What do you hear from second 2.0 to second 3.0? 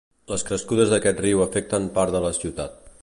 de la ciutat.